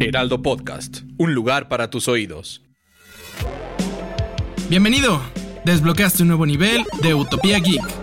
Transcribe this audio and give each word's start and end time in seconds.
Heraldo 0.00 0.42
Podcast, 0.42 1.00
un 1.18 1.34
lugar 1.34 1.68
para 1.68 1.90
tus 1.90 2.08
oídos. 2.08 2.62
Bienvenido. 4.68 5.20
Desbloqueaste 5.64 6.22
un 6.22 6.28
nuevo 6.28 6.46
nivel 6.46 6.84
de 7.02 7.14
Utopía 7.14 7.58
Geek. 7.58 8.01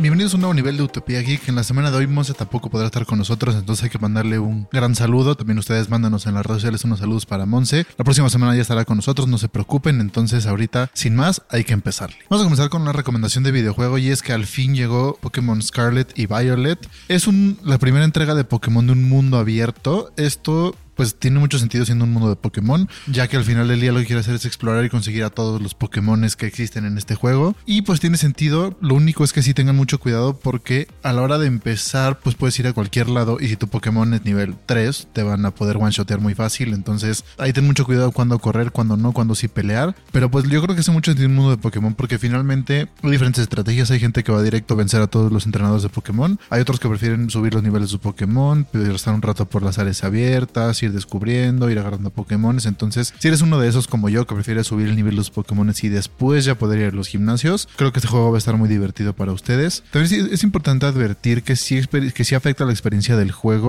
Bienvenidos 0.00 0.32
a 0.32 0.36
un 0.36 0.40
nuevo 0.40 0.54
nivel 0.54 0.78
de 0.78 0.82
Utopía 0.82 1.20
Geek. 1.20 1.46
En 1.50 1.56
la 1.56 1.62
semana 1.62 1.90
de 1.90 1.98
hoy 1.98 2.06
Monse 2.06 2.32
tampoco 2.32 2.70
podrá 2.70 2.86
estar 2.86 3.04
con 3.04 3.18
nosotros, 3.18 3.54
entonces 3.54 3.84
hay 3.84 3.90
que 3.90 3.98
mandarle 3.98 4.38
un 4.38 4.66
gran 4.72 4.94
saludo. 4.94 5.34
También 5.34 5.58
ustedes 5.58 5.90
mándanos 5.90 6.24
en 6.24 6.32
las 6.32 6.46
redes 6.46 6.62
sociales 6.62 6.84
unos 6.84 7.00
saludos 7.00 7.26
para 7.26 7.44
Monse. 7.44 7.84
La 7.98 8.04
próxima 8.04 8.30
semana 8.30 8.56
ya 8.56 8.62
estará 8.62 8.86
con 8.86 8.96
nosotros, 8.96 9.28
no 9.28 9.36
se 9.36 9.50
preocupen. 9.50 10.00
Entonces 10.00 10.46
ahorita, 10.46 10.90
sin 10.94 11.16
más, 11.16 11.42
hay 11.50 11.64
que 11.64 11.74
empezarle. 11.74 12.16
Vamos 12.30 12.40
a 12.40 12.46
comenzar 12.46 12.70
con 12.70 12.80
una 12.80 12.92
recomendación 12.92 13.44
de 13.44 13.52
videojuego 13.52 13.98
y 13.98 14.08
es 14.08 14.22
que 14.22 14.32
al 14.32 14.46
fin 14.46 14.74
llegó 14.74 15.18
Pokémon 15.20 15.60
Scarlet 15.60 16.18
y 16.18 16.24
Violet. 16.24 16.78
Es 17.08 17.28
la 17.62 17.76
primera 17.76 18.06
entrega 18.06 18.34
de 18.34 18.44
Pokémon 18.44 18.86
de 18.86 18.94
un 18.94 19.06
mundo 19.06 19.36
abierto. 19.36 20.14
Esto 20.16 20.74
pues 21.00 21.14
tiene 21.14 21.38
mucho 21.38 21.58
sentido 21.58 21.86
siendo 21.86 22.04
un 22.04 22.12
mundo 22.12 22.28
de 22.28 22.36
Pokémon, 22.36 22.86
ya 23.06 23.26
que 23.26 23.38
al 23.38 23.44
final 23.44 23.66
del 23.68 23.80
día 23.80 23.90
lo 23.90 24.00
que 24.00 24.04
quiere 24.04 24.20
hacer 24.20 24.34
es 24.34 24.44
explorar 24.44 24.84
y 24.84 24.90
conseguir 24.90 25.24
a 25.24 25.30
todos 25.30 25.58
los 25.62 25.72
Pokémon 25.72 26.26
que 26.36 26.44
existen 26.44 26.84
en 26.84 26.98
este 26.98 27.14
juego. 27.14 27.56
Y 27.64 27.80
pues 27.80 28.00
tiene 28.00 28.18
sentido, 28.18 28.76
lo 28.82 28.96
único 28.96 29.24
es 29.24 29.32
que 29.32 29.40
sí 29.40 29.54
tengan 29.54 29.76
mucho 29.76 29.98
cuidado 29.98 30.38
porque 30.38 30.88
a 31.02 31.14
la 31.14 31.22
hora 31.22 31.38
de 31.38 31.46
empezar, 31.46 32.18
pues 32.18 32.34
puedes 32.34 32.58
ir 32.58 32.66
a 32.66 32.74
cualquier 32.74 33.08
lado 33.08 33.38
y 33.40 33.48
si 33.48 33.56
tu 33.56 33.66
Pokémon 33.68 34.12
es 34.12 34.26
nivel 34.26 34.56
3, 34.66 35.08
te 35.14 35.22
van 35.22 35.46
a 35.46 35.52
poder 35.52 35.78
one-shotear 35.78 36.20
muy 36.20 36.34
fácil. 36.34 36.74
Entonces 36.74 37.24
ahí 37.38 37.54
ten 37.54 37.64
mucho 37.64 37.86
cuidado 37.86 38.12
cuando 38.12 38.38
correr, 38.38 38.70
cuando 38.70 38.98
no, 38.98 39.12
cuando 39.12 39.34
sí 39.34 39.48
pelear. 39.48 39.96
Pero 40.12 40.30
pues 40.30 40.46
yo 40.50 40.60
creo 40.62 40.74
que 40.74 40.82
hace 40.82 40.90
mucho 40.90 41.12
sentido 41.12 41.30
un 41.30 41.36
mundo 41.36 41.52
de 41.52 41.56
Pokémon 41.56 41.94
porque 41.94 42.18
finalmente 42.18 42.88
hay 43.02 43.10
diferentes 43.10 43.40
estrategias. 43.40 43.90
Hay 43.90 44.00
gente 44.00 44.22
que 44.22 44.32
va 44.32 44.42
directo 44.42 44.74
a 44.74 44.76
vencer 44.76 45.00
a 45.00 45.06
todos 45.06 45.32
los 45.32 45.46
entrenadores 45.46 45.82
de 45.82 45.88
Pokémon. 45.88 46.38
Hay 46.50 46.60
otros 46.60 46.78
que 46.78 46.90
prefieren 46.90 47.30
subir 47.30 47.54
los 47.54 47.62
niveles 47.62 47.88
de 47.88 47.92
su 47.92 48.00
Pokémon, 48.00 48.66
estar 48.94 49.14
un 49.14 49.22
rato 49.22 49.46
por 49.46 49.62
las 49.62 49.78
áreas 49.78 50.04
abiertas, 50.04 50.82
ir 50.82 50.89
descubriendo, 50.90 51.70
ir 51.70 51.78
agarrando 51.78 52.10
Pokémon. 52.10 52.58
Entonces, 52.64 53.14
si 53.18 53.28
eres 53.28 53.42
uno 53.42 53.58
de 53.58 53.68
esos 53.68 53.88
como 53.88 54.08
yo 54.08 54.26
que 54.26 54.34
prefiere 54.34 54.64
subir 54.64 54.88
el 54.88 54.96
nivel 54.96 55.12
de 55.12 55.18
los 55.18 55.30
Pokémon 55.30 55.72
y 55.82 55.88
después 55.88 56.44
ya 56.44 56.56
poder 56.56 56.78
ir 56.80 56.86
a 56.86 56.90
los 56.90 57.08
gimnasios, 57.08 57.68
creo 57.76 57.92
que 57.92 57.98
este 57.98 58.08
juego 58.08 58.30
va 58.30 58.36
a 58.36 58.38
estar 58.38 58.56
muy 58.56 58.68
divertido 58.68 59.12
para 59.14 59.32
ustedes. 59.32 59.82
También 59.90 60.28
es 60.32 60.42
importante 60.42 60.86
advertir 60.86 61.42
que 61.42 61.56
sí, 61.56 61.80
que 61.86 62.24
sí 62.24 62.34
afecta 62.34 62.64
la 62.64 62.72
experiencia 62.72 63.16
del 63.16 63.32
juego. 63.32 63.68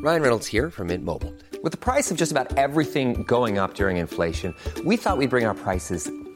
Ryan 0.00 0.22
Reynolds 0.22 0.46
here 0.46 0.70
from 0.70 0.88
Mint 0.88 1.04
Mobile. 1.04 1.34
With 1.62 1.72
the 1.72 1.76
price 1.76 2.12
of 2.12 2.16
just 2.16 2.30
about 2.30 2.56
everything 2.56 3.24
going 3.24 3.58
up 3.58 3.74
during 3.74 3.96
inflation, 3.96 4.54
we 4.84 4.96
thought 4.96 5.18
we'd 5.18 5.28
bring 5.28 5.44
our 5.44 5.56
prices 5.56 6.08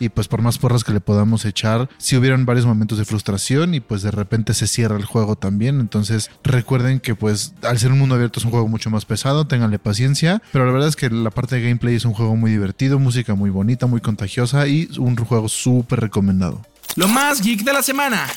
y 0.00 0.08
pues 0.08 0.28
por 0.28 0.42
más 0.42 0.58
porras 0.58 0.84
que 0.84 0.92
le 0.92 1.00
podamos 1.00 1.44
echar, 1.44 1.88
si 1.98 2.16
hubieron 2.16 2.46
varios 2.46 2.66
momentos 2.66 2.98
de 2.98 3.04
frustración 3.04 3.74
y 3.74 3.80
pues 3.80 4.02
de 4.02 4.10
repente 4.10 4.54
se 4.54 4.66
cierra 4.66 4.96
el 4.96 5.04
juego 5.04 5.36
también, 5.36 5.80
entonces 5.80 6.30
recuerden 6.42 7.00
que 7.00 7.14
pues 7.14 7.54
al 7.62 7.78
ser 7.78 7.92
un 7.92 7.98
mundo 7.98 8.14
abierto 8.14 8.38
es 8.38 8.44
un 8.44 8.50
juego 8.50 8.68
mucho 8.68 8.90
más 8.90 9.04
pesado, 9.04 9.46
ténganle 9.46 9.78
paciencia, 9.78 10.42
pero 10.52 10.66
la 10.66 10.72
verdad 10.72 10.88
es 10.88 10.96
que 10.96 11.10
la 11.10 11.30
parte 11.30 11.56
de 11.56 11.62
gameplay 11.62 11.94
es 11.94 12.04
un 12.04 12.12
juego 12.12 12.36
muy 12.36 12.50
divertido, 12.50 12.98
música 12.98 13.34
muy 13.34 13.50
bonita, 13.50 13.86
muy 13.86 14.00
contagiosa 14.00 14.66
y 14.66 14.88
un 14.98 15.16
juego 15.16 15.48
súper 15.48 16.00
recomendado. 16.00 16.62
Lo 16.96 17.08
más 17.08 17.40
geek 17.40 17.64
de 17.64 17.72
la 17.72 17.82
semana. 17.82 18.28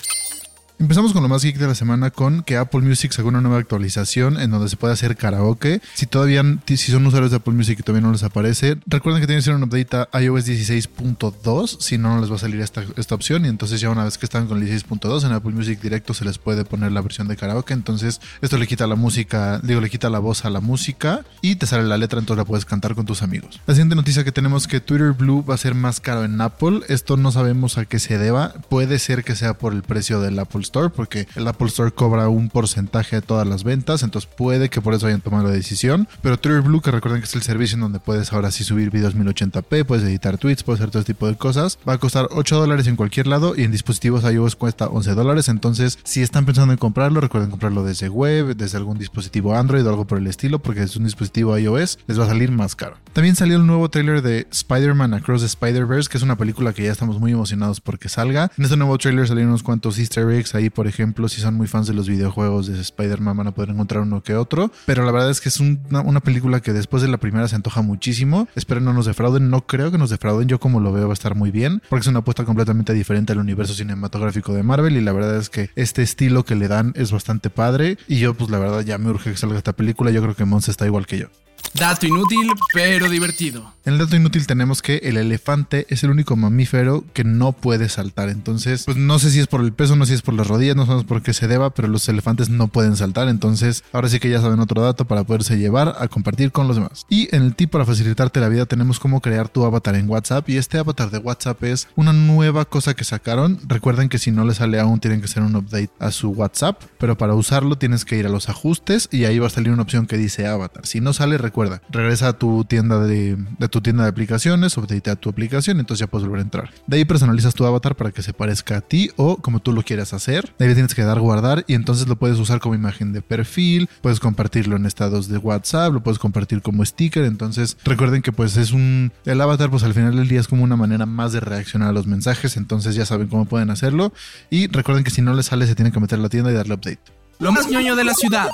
Empezamos 0.79 1.11
con 1.11 1.23
lo 1.23 1.29
más 1.29 1.43
geek 1.43 1.57
de 1.57 1.65
la 1.65 1.73
semana 1.73 2.11
con 2.11 2.43
que 2.43 2.55
Apple 2.55 2.81
Music 2.81 3.11
sacó 3.11 3.29
una 3.29 3.41
nueva 3.41 3.57
actualización 3.57 4.39
en 4.39 4.51
donde 4.51 4.69
se 4.69 4.77
puede 4.77 4.93
hacer 4.93 5.17
karaoke. 5.17 5.81
Si 5.95 6.05
todavía, 6.05 6.43
si 6.67 6.77
son 6.77 7.03
usuarios 7.07 7.31
de 7.31 7.37
Apple 7.37 7.53
Music 7.53 7.79
y 7.79 7.81
todavía 7.81 8.05
no 8.05 8.13
les 8.13 8.21
aparece, 8.21 8.77
recuerden 8.85 9.19
que 9.19 9.25
tienen 9.25 9.39
que 9.39 9.45
ser 9.45 9.55
un 9.55 9.63
update 9.63 10.07
a 10.11 10.21
iOS 10.21 10.45
16.2, 10.45 11.79
si 11.79 11.97
no, 11.97 12.13
no 12.13 12.21
les 12.21 12.29
va 12.29 12.35
a 12.35 12.39
salir 12.39 12.61
esta, 12.61 12.83
esta 12.95 13.15
opción. 13.15 13.45
Y 13.45 13.47
entonces 13.47 13.81
ya 13.81 13.89
una 13.89 14.03
vez 14.03 14.19
que 14.19 14.27
están 14.27 14.45
con 14.45 14.61
el 14.61 14.69
16.2 14.69 15.25
en 15.25 15.31
Apple 15.31 15.51
Music 15.51 15.81
directo 15.81 16.13
se 16.13 16.23
les 16.25 16.37
puede 16.37 16.63
poner 16.63 16.91
la 16.91 17.01
versión 17.01 17.27
de 17.27 17.35
karaoke. 17.37 17.73
Entonces 17.73 18.21
esto 18.41 18.59
le 18.59 18.67
quita 18.67 18.85
la 18.85 18.95
música, 18.95 19.59
digo, 19.63 19.81
le 19.81 19.89
quita 19.89 20.11
la 20.11 20.19
voz 20.19 20.45
a 20.45 20.51
la 20.51 20.59
música 20.59 21.25
y 21.41 21.55
te 21.55 21.65
sale 21.65 21.85
la 21.85 21.97
letra, 21.97 22.19
entonces 22.19 22.37
la 22.37 22.45
puedes 22.45 22.65
cantar 22.65 22.93
con 22.93 23.07
tus 23.07 23.23
amigos. 23.23 23.59
La 23.65 23.73
siguiente 23.73 23.95
noticia 23.95 24.23
que 24.23 24.31
tenemos 24.31 24.63
es 24.63 24.67
que 24.67 24.79
Twitter 24.79 25.13
Blue 25.13 25.43
va 25.43 25.55
a 25.55 25.57
ser 25.57 25.73
más 25.73 25.99
caro 25.99 26.23
en 26.23 26.39
Apple. 26.39 26.81
Esto 26.87 27.17
no 27.17 27.31
sabemos 27.31 27.79
a 27.79 27.85
qué 27.85 27.97
se 27.97 28.19
deba. 28.19 28.53
Puede 28.69 28.99
ser 28.99 29.23
que 29.23 29.35
sea 29.35 29.55
por 29.55 29.73
el 29.73 29.81
precio 29.81 30.21
del 30.21 30.37
Apple 30.37 30.66
Store, 30.67 30.89
porque 30.89 31.27
el 31.35 31.47
Apple 31.47 31.67
Store 31.67 31.91
cobra 31.91 32.29
un 32.29 32.49
porcentaje 32.49 33.17
de 33.17 33.21
todas 33.21 33.47
las 33.47 33.63
ventas, 33.63 34.03
entonces 34.03 34.29
puede 34.35 34.69
que 34.69 34.81
por 34.81 34.93
eso 34.93 35.07
hayan 35.07 35.21
tomado 35.21 35.45
la 35.45 35.53
decisión. 35.53 36.07
Pero 36.21 36.37
Twitter 36.37 36.61
Blue, 36.61 36.81
que 36.81 36.91
recuerden 36.91 37.21
que 37.21 37.27
es 37.27 37.35
el 37.35 37.41
servicio 37.41 37.75
en 37.75 37.81
donde 37.81 37.99
puedes 37.99 38.31
ahora 38.33 38.51
sí 38.51 38.63
subir 38.63 38.91
videos 38.91 39.15
1080p, 39.15 39.85
puedes 39.85 40.03
editar 40.03 40.37
tweets, 40.37 40.63
puedes 40.63 40.81
hacer 40.81 40.91
todo 40.91 41.01
este 41.01 41.13
tipo 41.13 41.27
de 41.27 41.35
cosas, 41.35 41.79
va 41.87 41.93
a 41.93 41.97
costar 41.97 42.27
8 42.31 42.59
dólares 42.59 42.87
en 42.87 42.95
cualquier 42.95 43.27
lado 43.27 43.53
y 43.55 43.63
en 43.63 43.71
dispositivos 43.71 44.23
iOS 44.23 44.55
cuesta 44.55 44.87
11 44.87 45.13
dólares. 45.13 45.49
Entonces, 45.49 45.99
si 46.03 46.21
están 46.21 46.45
pensando 46.45 46.73
en 46.73 46.79
comprarlo, 46.79 47.21
recuerden 47.21 47.49
comprarlo 47.49 47.83
desde 47.83 48.09
web, 48.09 48.55
desde 48.55 48.77
algún 48.77 48.97
dispositivo 48.97 49.55
Android 49.55 49.85
o 49.85 49.89
algo 49.89 50.05
por 50.05 50.17
el 50.17 50.27
estilo, 50.27 50.59
porque 50.59 50.83
es 50.83 50.95
un 50.95 51.05
dispositivo 51.05 51.57
iOS, 51.57 51.99
les 52.07 52.19
va 52.19 52.25
a 52.25 52.27
salir 52.27 52.51
más 52.51 52.75
caro. 52.75 52.97
También 53.13 53.35
salió 53.35 53.57
el 53.57 53.65
nuevo 53.65 53.89
trailer 53.89 54.21
de 54.21 54.47
Spider-Man 54.51 55.13
Across 55.13 55.41
the 55.41 55.47
Spider-Verse, 55.47 56.09
que 56.09 56.17
es 56.17 56.23
una 56.23 56.37
película 56.37 56.73
que 56.73 56.83
ya 56.83 56.91
estamos 56.91 57.19
muy 57.19 57.31
emocionados 57.31 57.81
porque 57.81 58.09
salga. 58.09 58.51
En 58.57 58.63
este 58.63 58.77
nuevo 58.77 58.97
trailer 58.97 59.27
salieron 59.27 59.49
unos 59.49 59.63
cuantos 59.63 59.97
easter 59.99 60.29
eggs 60.29 60.53
ahí, 60.57 60.69
por 60.69 60.87
ejemplo, 60.87 61.29
si 61.29 61.41
son 61.41 61.55
muy 61.55 61.67
fans 61.67 61.87
de 61.87 61.93
los 61.93 62.07
videojuegos 62.07 62.67
de 62.67 62.79
Spider-Man 62.79 63.37
van 63.37 63.47
a 63.47 63.51
poder 63.51 63.69
encontrar 63.69 64.03
uno 64.03 64.21
que 64.21 64.35
otro. 64.35 64.71
Pero 64.85 65.05
la 65.05 65.11
verdad 65.11 65.29
es 65.29 65.41
que 65.41 65.49
es 65.49 65.59
una, 65.59 66.19
película 66.19 66.59
que 66.59 66.73
después 66.73 67.01
de 67.01 67.09
la 67.09 67.17
primera 67.17 67.47
se 67.47 67.55
antoja 67.55 67.81
muchísimo. 67.81 68.47
Espero 68.55 68.81
no 68.81 68.93
nos 68.93 69.05
defrauden. 69.05 69.49
No 69.49 69.61
creo 69.61 69.91
que 69.91 69.97
nos 69.97 70.09
defrauden. 70.09 70.47
Yo 70.47 70.59
como 70.59 70.79
lo 70.79 70.91
veo 70.91 71.07
va 71.07 71.11
a 71.11 71.13
estar 71.13 71.35
muy 71.35 71.51
bien. 71.51 71.81
Porque 71.89 72.01
es 72.01 72.07
una 72.07 72.19
apuesta 72.19 72.45
completamente 72.45 72.93
diferente 72.93 73.33
al 73.33 73.39
universo 73.39 73.73
cinematográfico 73.73 74.53
de 74.53 74.63
Marvel. 74.63 74.97
Y 74.97 75.01
la 75.01 75.13
verdad 75.13 75.37
es 75.37 75.49
que 75.49 75.69
este 75.75 76.01
estilo 76.01 76.43
que 76.43 76.55
le 76.55 76.67
dan 76.67 76.93
es 76.95 77.11
bastante 77.11 77.49
padre. 77.49 77.97
Y 78.07 78.19
yo 78.19 78.33
pues 78.33 78.49
la 78.49 78.59
verdad 78.59 78.81
ya 78.81 78.97
me 78.97 79.09
urge 79.09 79.31
que 79.31 79.37
salga 79.37 79.57
esta 79.57 79.73
película. 79.73 80.11
Yo 80.11 80.21
creo 80.21 80.35
que 80.35 80.45
Mons 80.45 80.69
está 80.69 80.85
igual 80.85 81.05
que 81.05 81.19
yo. 81.19 81.27
Dato 81.73 82.07
inútil, 82.07 82.51
pero 82.73 83.09
divertido. 83.09 83.73
En 83.85 83.93
el 83.93 83.99
dato 83.99 84.17
inútil 84.17 84.45
tenemos 84.47 84.81
que 84.81 84.97
el 85.03 85.15
elefante 85.15 85.85
es 85.89 86.03
el 86.03 86.09
único 86.09 86.35
mamífero 86.35 87.05
que 87.13 87.23
no 87.23 87.53
puede 87.53 87.87
saltar. 87.87 88.27
Entonces, 88.27 88.83
pues 88.83 88.97
no 88.97 89.17
sé 89.17 89.31
si 89.31 89.39
es 89.39 89.47
por 89.47 89.61
el 89.61 89.71
peso, 89.71 89.95
no 89.95 90.05
sé 90.05 90.09
si 90.09 90.15
es 90.15 90.21
por 90.21 90.33
las 90.33 90.47
rodillas, 90.47 90.75
no 90.75 90.85
sabemos 90.85 91.05
por 91.05 91.21
qué 91.21 91.33
se 91.33 91.47
deba, 91.47 91.69
pero 91.69 91.87
los 91.87 92.09
elefantes 92.09 92.49
no 92.49 92.67
pueden 92.67 92.97
saltar. 92.97 93.29
Entonces, 93.29 93.85
ahora 93.93 94.09
sí 94.09 94.19
que 94.19 94.29
ya 94.29 94.41
saben 94.41 94.59
otro 94.59 94.81
dato 94.81 95.05
para 95.05 95.23
poderse 95.23 95.57
llevar 95.57 95.95
a 95.99 96.09
compartir 96.09 96.51
con 96.51 96.67
los 96.67 96.75
demás. 96.75 97.05
Y 97.09 97.33
en 97.33 97.43
el 97.43 97.55
tip 97.55 97.71
para 97.71 97.85
facilitarte 97.85 98.41
la 98.41 98.49
vida 98.49 98.65
tenemos 98.65 98.99
cómo 98.99 99.21
crear 99.21 99.47
tu 99.47 99.63
avatar 99.63 99.95
en 99.95 100.09
WhatsApp. 100.09 100.49
Y 100.49 100.57
este 100.57 100.79
avatar 100.79 101.09
de 101.09 101.19
WhatsApp 101.19 101.63
es 101.63 101.87
una 101.95 102.11
nueva 102.11 102.65
cosa 102.65 102.93
que 102.93 103.05
sacaron. 103.05 103.57
Recuerden 103.67 104.09
que 104.09 104.19
si 104.19 104.31
no 104.31 104.43
le 104.43 104.53
sale 104.53 104.81
aún, 104.81 104.99
tienen 104.99 105.21
que 105.21 105.27
hacer 105.27 105.43
un 105.43 105.55
update 105.55 105.91
a 105.99 106.11
su 106.11 106.31
WhatsApp. 106.31 106.81
Pero 106.97 107.17
para 107.17 107.35
usarlo 107.35 107.77
tienes 107.77 108.03
que 108.03 108.17
ir 108.17 108.25
a 108.25 108.29
los 108.29 108.49
ajustes 108.49 109.07
y 109.11 109.23
ahí 109.23 109.39
va 109.39 109.47
a 109.47 109.51
salir 109.51 109.71
una 109.71 109.83
opción 109.83 110.07
que 110.07 110.17
dice 110.17 110.45
avatar. 110.45 110.85
Si 110.85 110.99
no 110.99 111.13
sale, 111.13 111.37
recuerda, 111.57 111.81
regresa 111.89 112.27
a 112.27 112.33
tu 112.33 112.65
tienda 112.65 112.99
de, 112.99 113.35
tu 113.71 113.81
tienda 113.81 114.03
de 114.03 114.09
aplicaciones, 114.09 114.77
updatea 114.77 115.15
tu 115.15 115.27
aplicación, 115.27 115.79
entonces 115.79 116.01
ya 116.01 116.07
puedes 116.07 116.27
volver 116.27 116.41
a 116.41 116.43
entrar. 116.43 116.69
De 116.85 116.97
ahí 116.97 117.05
personalizas 117.05 117.55
tu 117.55 117.65
avatar 117.65 117.95
para 117.95 118.11
que 118.11 118.21
se 118.21 118.31
parezca 118.31 118.77
a 118.77 118.81
ti 118.81 119.09
o 119.15 119.37
como 119.37 119.59
tú 119.59 119.73
lo 119.73 119.81
quieras 119.81 120.13
hacer. 120.13 120.53
De 120.59 120.67
ahí 120.67 120.73
tienes 120.75 120.93
que 120.93 121.03
dar 121.03 121.19
guardar 121.19 121.65
y 121.67 121.73
entonces 121.73 122.07
lo 122.07 122.15
puedes 122.15 122.37
usar 122.37 122.59
como 122.59 122.75
imagen 122.75 123.11
de 123.11 123.23
perfil, 123.23 123.89
puedes 124.03 124.19
compartirlo 124.19 124.75
en 124.75 124.85
estados 124.85 125.29
de 125.29 125.39
WhatsApp, 125.39 125.93
lo 125.93 126.03
puedes 126.03 126.19
compartir 126.19 126.61
como 126.61 126.85
sticker. 126.85 127.25
Entonces 127.25 127.75
recuerden 127.83 128.21
que 128.21 128.31
pues 128.31 128.55
es 128.57 128.71
un... 128.71 129.11
El 129.25 129.41
avatar 129.41 129.71
pues 129.71 129.81
al 129.81 129.95
final 129.95 130.15
del 130.15 130.27
día 130.27 130.39
es 130.39 130.47
como 130.47 130.63
una 130.63 130.75
manera 130.75 131.07
más 131.07 131.31
de 131.31 131.39
reaccionar 131.39 131.89
a 131.89 131.91
los 131.91 132.05
mensajes, 132.05 132.55
entonces 132.55 132.93
ya 132.93 133.07
saben 133.07 133.29
cómo 133.29 133.45
pueden 133.45 133.71
hacerlo. 133.71 134.13
Y 134.51 134.67
recuerden 134.67 135.03
que 135.03 135.09
si 135.09 135.23
no 135.23 135.33
les 135.33 135.47
sale 135.47 135.65
se 135.65 135.73
tienen 135.73 135.91
que 135.91 135.99
meter 135.99 136.19
a 136.19 136.21
la 136.21 136.29
tienda 136.29 136.51
y 136.51 136.53
darle 136.53 136.75
update. 136.75 136.99
Lo 137.39 137.51
más 137.51 137.67
ñoño 137.67 137.95
de 137.95 138.03
la 138.03 138.13
ciudad. 138.13 138.49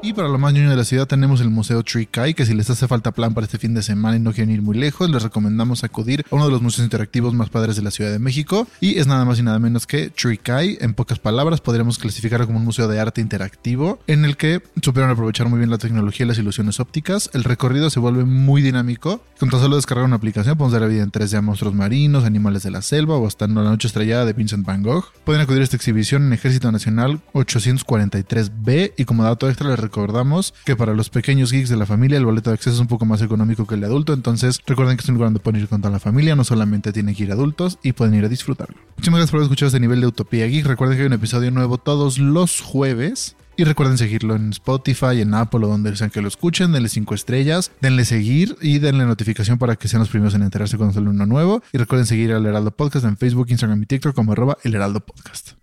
Y 0.00 0.12
para 0.12 0.28
lo 0.28 0.38
más 0.38 0.54
ñoño 0.54 0.70
de 0.70 0.76
la 0.76 0.84
ciudad 0.84 1.08
tenemos 1.08 1.40
el 1.40 1.50
Museo 1.50 1.82
Trikai, 1.82 2.32
que 2.32 2.46
si 2.46 2.54
les 2.54 2.70
hace 2.70 2.86
falta 2.86 3.10
plan 3.10 3.34
para 3.34 3.46
este 3.46 3.58
fin 3.58 3.74
de 3.74 3.82
semana 3.82 4.16
y 4.16 4.20
no 4.20 4.32
quieren 4.32 4.54
ir 4.54 4.62
muy 4.62 4.78
lejos, 4.78 5.10
les 5.10 5.24
recomendamos 5.24 5.82
acudir 5.82 6.24
a 6.30 6.34
uno 6.36 6.46
de 6.46 6.52
los 6.52 6.62
museos 6.62 6.84
interactivos 6.84 7.34
más 7.34 7.50
padres 7.50 7.74
de 7.74 7.82
la 7.82 7.90
Ciudad 7.90 8.12
de 8.12 8.20
México. 8.20 8.68
Y 8.80 8.98
es 8.98 9.08
nada 9.08 9.24
más 9.24 9.40
y 9.40 9.42
nada 9.42 9.58
menos 9.58 9.88
que 9.88 10.10
Trikai. 10.10 10.78
En 10.80 10.94
pocas 10.94 11.18
palabras, 11.18 11.60
podríamos 11.60 11.98
clasificarlo 11.98 12.46
como 12.46 12.60
un 12.60 12.64
museo 12.64 12.86
de 12.86 13.00
arte 13.00 13.20
interactivo, 13.20 13.98
en 14.06 14.24
el 14.24 14.36
que 14.36 14.62
supieron 14.82 15.10
aprovechar 15.10 15.48
muy 15.48 15.58
bien 15.58 15.70
la 15.70 15.78
tecnología 15.78 16.24
y 16.24 16.28
las 16.28 16.38
ilusiones 16.38 16.78
ópticas. 16.78 17.28
El 17.34 17.42
recorrido 17.42 17.90
se 17.90 17.98
vuelve 17.98 18.24
muy 18.24 18.62
dinámico. 18.62 19.24
Con 19.40 19.50
tan 19.50 19.60
solo 19.60 19.76
descargar 19.76 20.04
una 20.04 20.16
aplicación, 20.16 20.56
podemos 20.56 20.78
dar 20.78 20.88
vida 20.88 21.02
en 21.02 21.10
3D 21.10 21.38
a 21.38 21.42
monstruos 21.42 21.74
marinos, 21.74 22.24
animales 22.24 22.62
de 22.62 22.70
la 22.70 22.82
selva 22.82 23.16
o 23.16 23.26
hasta 23.26 23.46
en 23.46 23.56
la 23.56 23.64
noche 23.64 23.88
estrellada 23.88 24.24
de 24.24 24.32
Vincent 24.32 24.64
Van 24.64 24.84
Gogh. 24.84 25.06
Pueden 25.24 25.42
acudir 25.42 25.60
a 25.60 25.64
esta 25.64 25.76
exhibición 25.76 26.26
en 26.26 26.32
Ejército 26.34 26.70
Nacional 26.70 27.20
843B 27.32 28.92
y 28.96 29.04
como 29.04 29.24
dato 29.24 29.48
extra 29.48 29.68
les 29.68 29.87
recordamos 29.88 30.52
que 30.64 30.76
para 30.76 30.92
los 30.92 31.08
pequeños 31.08 31.50
geeks 31.50 31.70
de 31.70 31.76
la 31.76 31.86
familia 31.86 32.18
el 32.18 32.24
boleto 32.24 32.50
de 32.50 32.54
acceso 32.54 32.74
es 32.74 32.80
un 32.80 32.88
poco 32.88 33.06
más 33.06 33.22
económico 33.22 33.66
que 33.66 33.74
el 33.74 33.80
de 33.80 33.86
adulto, 33.86 34.12
entonces 34.12 34.60
recuerden 34.66 34.96
que 34.96 35.02
es 35.02 35.08
un 35.08 35.14
lugar 35.14 35.28
donde 35.28 35.40
pueden 35.40 35.62
ir 35.62 35.68
con 35.68 35.80
toda 35.80 35.90
la 35.90 35.98
familia, 35.98 36.36
no 36.36 36.44
solamente 36.44 36.92
tienen 36.92 37.14
que 37.14 37.24
ir 37.24 37.32
adultos 37.32 37.78
y 37.82 37.92
pueden 37.92 38.14
ir 38.14 38.24
a 38.24 38.28
disfrutarlo. 38.28 38.76
Muchísimas 38.96 39.18
gracias 39.18 39.30
por 39.30 39.38
haber 39.38 39.46
escuchado 39.46 39.68
este 39.68 39.80
nivel 39.80 40.00
de 40.00 40.06
Utopía 40.06 40.46
Geek. 40.46 40.66
Recuerden 40.66 40.96
que 40.96 41.02
hay 41.02 41.06
un 41.06 41.14
episodio 41.14 41.50
nuevo 41.50 41.78
todos 41.78 42.18
los 42.18 42.60
jueves. 42.60 43.36
Y 43.56 43.64
recuerden 43.64 43.98
seguirlo 43.98 44.36
en 44.36 44.50
Spotify, 44.50 45.20
en 45.20 45.34
Apple 45.34 45.64
o 45.64 45.68
donde 45.68 45.96
sean 45.96 46.10
que 46.10 46.22
lo 46.22 46.28
escuchen. 46.28 46.70
Denle 46.70 46.88
5 46.88 47.12
estrellas, 47.12 47.72
denle 47.80 48.04
seguir 48.04 48.56
y 48.62 48.78
denle 48.78 49.04
notificación 49.04 49.58
para 49.58 49.74
que 49.74 49.88
sean 49.88 49.98
los 49.98 50.10
primeros 50.10 50.34
en 50.34 50.42
enterarse 50.42 50.76
cuando 50.76 50.94
sale 50.94 51.08
uno 51.08 51.26
nuevo. 51.26 51.60
Y 51.72 51.78
recuerden 51.78 52.06
seguir 52.06 52.32
al 52.32 52.46
Heraldo 52.46 52.70
Podcast 52.70 53.04
en 53.04 53.16
Facebook, 53.16 53.46
Instagram 53.50 53.82
y 53.82 53.86
TikTok 53.86 54.14
como 54.14 54.30
arroba 54.30 54.58
el 54.62 54.76
Heraldo 54.76 55.00
Podcast. 55.00 55.54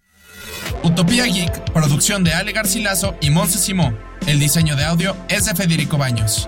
Utopía 0.86 1.26
Geek, 1.26 1.74
producción 1.74 2.24
de 2.24 2.32
Ale 2.36 2.52
Garcilaso 2.52 3.16
y 3.20 3.32
Monse 3.32 3.58
Simó. 3.58 3.92
El 4.28 4.40
diseño 4.40 4.76
de 4.76 4.86
audio 4.86 5.18
es 5.30 5.46
de 5.46 5.56
Federico 5.56 5.98
Baños. 5.98 6.48